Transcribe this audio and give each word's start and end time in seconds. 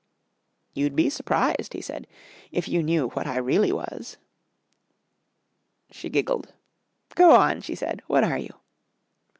"You'd 0.73 0.95
be 0.95 1.11
surprised," 1.11 1.73
he 1.73 1.81
said, 1.83 2.07
"if 2.51 2.67
you 2.67 2.81
knew 2.81 3.09
what 3.09 3.27
I 3.27 3.37
really 3.37 3.71
was." 3.71 4.17
She 5.91 6.09
giggled. 6.09 6.51
"Go 7.13 7.35
on!" 7.35 7.61
she 7.61 7.75
said. 7.75 8.01
"What 8.07 8.23
are 8.23 8.39
you?" 8.39 8.49